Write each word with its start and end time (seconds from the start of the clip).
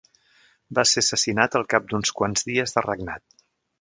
Va 0.77 0.85
ser 0.91 1.03
assassinat 1.03 1.57
al 1.61 1.67
cap 1.73 1.85
d'uns 1.91 2.13
quants 2.21 2.49
dies 2.49 2.75
de 2.79 2.85
regnat. 2.87 3.27